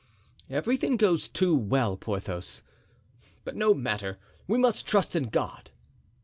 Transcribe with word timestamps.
"Everything 0.49 0.97
goes 0.97 1.29
too 1.29 1.55
well, 1.55 1.95
Porthos. 1.95 2.63
But 3.43 3.55
no 3.55 3.75
matter; 3.75 4.17
we 4.47 4.57
must 4.57 4.87
trust 4.87 5.15
in 5.15 5.25
God." 5.25 5.69